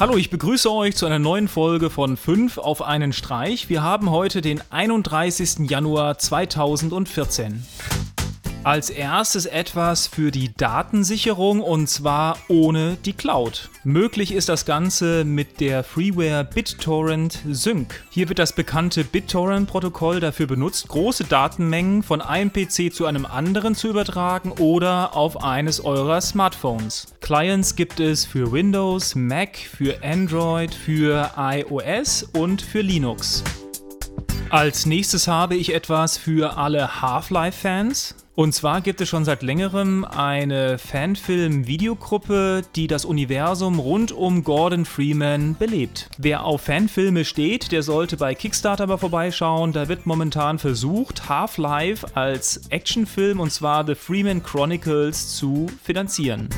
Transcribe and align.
Hallo, 0.00 0.16
ich 0.16 0.30
begrüße 0.30 0.70
euch 0.72 0.94
zu 0.94 1.06
einer 1.06 1.18
neuen 1.18 1.48
Folge 1.48 1.90
von 1.90 2.16
5 2.16 2.58
auf 2.58 2.82
einen 2.82 3.12
Streich. 3.12 3.68
Wir 3.68 3.82
haben 3.82 4.12
heute 4.12 4.40
den 4.40 4.62
31. 4.70 5.68
Januar 5.68 6.18
2014. 6.18 7.66
Als 8.68 8.90
erstes 8.90 9.46
etwas 9.46 10.08
für 10.08 10.30
die 10.30 10.52
Datensicherung 10.54 11.62
und 11.62 11.88
zwar 11.88 12.36
ohne 12.48 12.98
die 13.02 13.14
Cloud. 13.14 13.70
Möglich 13.82 14.30
ist 14.30 14.50
das 14.50 14.66
Ganze 14.66 15.24
mit 15.24 15.60
der 15.60 15.82
Freeware 15.82 16.44
BitTorrent 16.44 17.38
Sync. 17.50 18.04
Hier 18.10 18.28
wird 18.28 18.38
das 18.38 18.52
bekannte 18.52 19.04
BitTorrent-Protokoll 19.04 20.20
dafür 20.20 20.46
benutzt, 20.46 20.86
große 20.88 21.24
Datenmengen 21.24 22.02
von 22.02 22.20
einem 22.20 22.52
PC 22.52 22.92
zu 22.92 23.06
einem 23.06 23.24
anderen 23.24 23.74
zu 23.74 23.88
übertragen 23.88 24.52
oder 24.52 25.16
auf 25.16 25.42
eines 25.42 25.82
eurer 25.82 26.20
Smartphones. 26.20 27.06
Clients 27.22 27.74
gibt 27.74 28.00
es 28.00 28.26
für 28.26 28.52
Windows, 28.52 29.14
Mac, 29.14 29.56
für 29.56 30.04
Android, 30.04 30.74
für 30.74 31.30
iOS 31.38 32.24
und 32.34 32.60
für 32.60 32.82
Linux. 32.82 33.42
Als 34.50 34.86
nächstes 34.86 35.28
habe 35.28 35.56
ich 35.56 35.74
etwas 35.74 36.16
für 36.16 36.56
alle 36.56 37.02
Half-Life-Fans. 37.02 38.14
Und 38.34 38.54
zwar 38.54 38.80
gibt 38.80 39.00
es 39.02 39.08
schon 39.08 39.26
seit 39.26 39.42
längerem 39.42 40.06
eine 40.06 40.78
Fanfilm-Videogruppe, 40.78 42.62
die 42.74 42.86
das 42.86 43.04
Universum 43.04 43.78
rund 43.78 44.10
um 44.10 44.44
Gordon 44.44 44.86
Freeman 44.86 45.54
belebt. 45.58 46.08
Wer 46.16 46.44
auf 46.44 46.62
Fanfilme 46.62 47.26
steht, 47.26 47.72
der 47.72 47.82
sollte 47.82 48.16
bei 48.16 48.34
Kickstarter 48.34 48.86
mal 48.86 48.96
vorbeischauen. 48.96 49.72
Da 49.72 49.88
wird 49.88 50.06
momentan 50.06 50.58
versucht, 50.58 51.28
Half-Life 51.28 52.06
als 52.16 52.68
Actionfilm 52.70 53.40
und 53.40 53.52
zwar 53.52 53.86
The 53.86 53.96
Freeman 53.96 54.42
Chronicles 54.42 55.36
zu 55.36 55.66
finanzieren. 55.82 56.48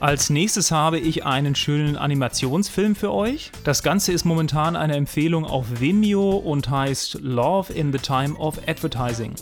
Als 0.00 0.30
nächstes 0.30 0.70
habe 0.70 1.00
ich 1.00 1.24
einen 1.24 1.56
schönen 1.56 1.96
Animationsfilm 1.96 2.94
für 2.94 3.12
euch. 3.12 3.50
Das 3.64 3.82
Ganze 3.82 4.12
ist 4.12 4.24
momentan 4.24 4.76
eine 4.76 4.94
Empfehlung 4.94 5.44
auf 5.44 5.80
Vimeo 5.80 6.36
und 6.36 6.70
heißt 6.70 7.18
Love 7.20 7.72
in 7.72 7.90
the 7.92 7.98
Time 7.98 8.36
of 8.36 8.60
Advertising. 8.68 9.34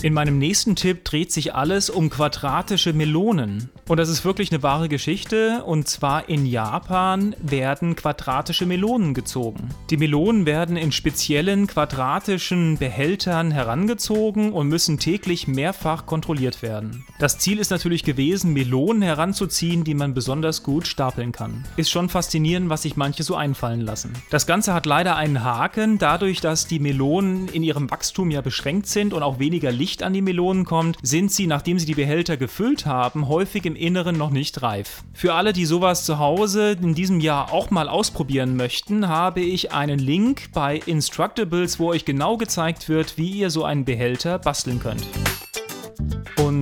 In 0.00 0.14
meinem 0.14 0.38
nächsten 0.38 0.76
Tipp 0.76 1.04
dreht 1.04 1.32
sich 1.32 1.56
alles 1.56 1.90
um 1.90 2.08
quadratische 2.08 2.92
Melonen. 2.92 3.68
Und 3.88 3.96
das 3.96 4.08
ist 4.08 4.24
wirklich 4.24 4.52
eine 4.52 4.62
wahre 4.62 4.88
Geschichte. 4.88 5.64
Und 5.64 5.88
zwar 5.88 6.28
in 6.28 6.46
Japan 6.46 7.34
werden 7.42 7.96
quadratische 7.96 8.64
Melonen 8.64 9.12
gezogen. 9.12 9.70
Die 9.90 9.96
Melonen 9.96 10.46
werden 10.46 10.76
in 10.76 10.92
speziellen 10.92 11.66
quadratischen 11.66 12.78
Behältern 12.78 13.50
herangezogen 13.50 14.52
und 14.52 14.68
müssen 14.68 15.00
täglich 15.00 15.48
mehrfach 15.48 16.06
kontrolliert 16.06 16.62
werden. 16.62 17.04
Das 17.18 17.38
Ziel 17.38 17.58
ist 17.58 17.70
natürlich 17.70 18.04
gewesen, 18.04 18.52
Melonen 18.52 19.02
heranzuziehen, 19.02 19.82
die 19.82 19.94
man 19.94 20.14
besonders 20.14 20.62
gut 20.62 20.86
stapeln 20.86 21.32
kann. 21.32 21.64
Ist 21.76 21.90
schon 21.90 22.08
faszinierend, 22.08 22.70
was 22.70 22.82
sich 22.82 22.96
manche 22.96 23.24
so 23.24 23.34
einfallen 23.34 23.80
lassen. 23.80 24.12
Das 24.30 24.46
Ganze 24.46 24.74
hat 24.74 24.86
leider 24.86 25.16
einen 25.16 25.42
Haken, 25.42 25.98
dadurch, 25.98 26.40
dass 26.40 26.68
die 26.68 26.78
Melonen 26.78 27.48
in 27.48 27.64
ihrem 27.64 27.90
Wachstum 27.90 28.30
ja 28.30 28.42
beschränkt 28.42 28.86
sind 28.86 29.12
und 29.12 29.24
auch 29.24 29.40
weniger 29.40 29.72
Licht 29.72 29.87
Licht 29.88 30.02
an 30.02 30.12
die 30.12 30.20
Melonen 30.20 30.66
kommt, 30.66 30.98
sind 31.00 31.32
sie, 31.32 31.46
nachdem 31.46 31.78
sie 31.78 31.86
die 31.86 31.94
Behälter 31.94 32.36
gefüllt 32.36 32.84
haben, 32.84 33.26
häufig 33.26 33.64
im 33.64 33.74
Inneren 33.74 34.18
noch 34.18 34.28
nicht 34.28 34.60
reif. 34.60 35.02
Für 35.14 35.32
alle, 35.32 35.54
die 35.54 35.64
sowas 35.64 36.04
zu 36.04 36.18
Hause 36.18 36.72
in 36.72 36.94
diesem 36.94 37.20
Jahr 37.20 37.54
auch 37.54 37.70
mal 37.70 37.88
ausprobieren 37.88 38.54
möchten, 38.54 39.08
habe 39.08 39.40
ich 39.40 39.72
einen 39.72 39.98
Link 39.98 40.50
bei 40.52 40.82
Instructables, 40.84 41.78
wo 41.78 41.88
euch 41.88 42.04
genau 42.04 42.36
gezeigt 42.36 42.90
wird, 42.90 43.16
wie 43.16 43.30
ihr 43.30 43.48
so 43.48 43.64
einen 43.64 43.86
Behälter 43.86 44.38
basteln 44.38 44.78
könnt. 44.78 45.06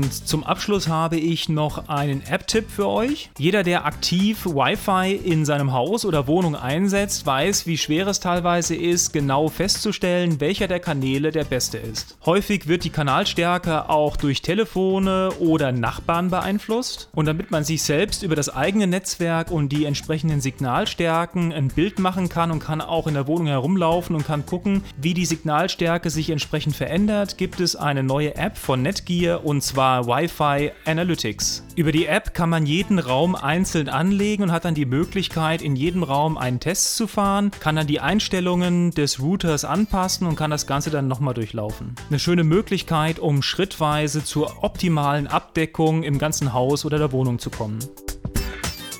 Und 0.06 0.28
zum 0.28 0.44
Abschluss 0.44 0.86
habe 0.86 1.16
ich 1.16 1.48
noch 1.48 1.88
einen 1.88 2.22
App-Tipp 2.24 2.70
für 2.70 2.86
euch. 2.86 3.28
Jeder, 3.38 3.64
der 3.64 3.86
aktiv 3.86 4.46
Wi-Fi 4.46 5.16
in 5.16 5.44
seinem 5.44 5.72
Haus 5.72 6.04
oder 6.04 6.28
Wohnung 6.28 6.54
einsetzt, 6.54 7.26
weiß, 7.26 7.66
wie 7.66 7.76
schwer 7.76 8.06
es 8.06 8.20
teilweise 8.20 8.76
ist, 8.76 9.12
genau 9.12 9.48
festzustellen, 9.48 10.38
welcher 10.38 10.68
der 10.68 10.78
Kanäle 10.78 11.32
der 11.32 11.42
beste 11.42 11.78
ist. 11.78 12.16
Häufig 12.24 12.68
wird 12.68 12.84
die 12.84 12.90
Kanalstärke 12.90 13.90
auch 13.90 14.16
durch 14.16 14.42
Telefone 14.42 15.30
oder 15.40 15.72
Nachbarn 15.72 16.30
beeinflusst. 16.30 17.08
Und 17.12 17.26
damit 17.26 17.50
man 17.50 17.64
sich 17.64 17.82
selbst 17.82 18.22
über 18.22 18.36
das 18.36 18.48
eigene 18.48 18.86
Netzwerk 18.86 19.50
und 19.50 19.70
die 19.70 19.86
entsprechenden 19.86 20.40
Signalstärken 20.40 21.52
ein 21.52 21.66
Bild 21.66 21.98
machen 21.98 22.28
kann 22.28 22.52
und 22.52 22.60
kann 22.60 22.80
auch 22.80 23.08
in 23.08 23.14
der 23.14 23.26
Wohnung 23.26 23.48
herumlaufen 23.48 24.14
und 24.14 24.24
kann 24.24 24.46
gucken, 24.46 24.84
wie 25.02 25.14
die 25.14 25.26
Signalstärke 25.26 26.10
sich 26.10 26.30
entsprechend 26.30 26.76
verändert, 26.76 27.38
gibt 27.38 27.58
es 27.58 27.74
eine 27.74 28.04
neue 28.04 28.36
App 28.36 28.56
von 28.56 28.82
Netgear 28.82 29.44
und 29.44 29.62
zwar 29.62 29.95
Wi-Fi 30.04 30.72
Analytics. 30.84 31.64
Über 31.76 31.92
die 31.92 32.06
App 32.06 32.34
kann 32.34 32.50
man 32.50 32.66
jeden 32.66 32.98
Raum 32.98 33.36
einzeln 33.36 33.88
anlegen 33.88 34.42
und 34.42 34.50
hat 34.50 34.64
dann 34.64 34.74
die 34.74 34.84
Möglichkeit, 34.84 35.62
in 35.62 35.76
jedem 35.76 36.02
Raum 36.02 36.36
einen 36.36 36.58
Test 36.58 36.96
zu 36.96 37.06
fahren, 37.06 37.52
kann 37.60 37.76
dann 37.76 37.86
die 37.86 38.00
Einstellungen 38.00 38.90
des 38.90 39.20
Routers 39.20 39.64
anpassen 39.64 40.26
und 40.26 40.34
kann 40.34 40.50
das 40.50 40.66
Ganze 40.66 40.90
dann 40.90 41.06
nochmal 41.06 41.34
durchlaufen. 41.34 41.94
Eine 42.08 42.18
schöne 42.18 42.42
Möglichkeit, 42.42 43.18
um 43.18 43.42
schrittweise 43.42 44.24
zur 44.24 44.64
optimalen 44.64 45.28
Abdeckung 45.28 46.02
im 46.02 46.18
ganzen 46.18 46.52
Haus 46.52 46.84
oder 46.84 46.98
der 46.98 47.12
Wohnung 47.12 47.38
zu 47.38 47.50
kommen. 47.50 47.78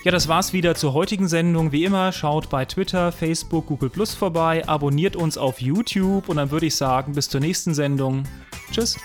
Ja, 0.07 0.13
das 0.13 0.29
war's 0.29 0.53
wieder 0.53 0.77
zur 0.77 0.93
heutigen 0.93 1.27
Sendung. 1.27 1.73
Wie 1.73 1.83
immer, 1.83 2.13
schaut 2.13 2.49
bei 2.49 2.65
Twitter, 2.65 3.11
Facebook, 3.11 3.67
Google 3.67 3.91
Plus 3.91 4.15
vorbei, 4.15 4.63
abonniert 4.69 5.17
uns 5.17 5.37
auf 5.37 5.61
YouTube 5.61 6.29
und 6.29 6.37
dann 6.37 6.53
würde 6.53 6.67
ich 6.67 6.77
sagen, 6.77 7.15
bis 7.15 7.29
zur 7.29 7.41
nächsten 7.41 7.75
Sendung. 7.75 8.23
Tschüss. 8.71 8.97